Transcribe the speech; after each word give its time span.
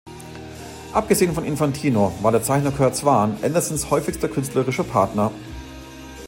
Abgesehen 0.93 1.35
von 1.35 1.45
Infantino 1.45 2.11
war 2.23 2.31
der 2.31 2.41
Zeichner 2.41 2.71
Curt 2.71 2.95
Swan 2.95 3.37
Andersons 3.43 3.91
häufigster 3.91 4.29
künstlerischer 4.29 4.83
Partner. 4.83 5.31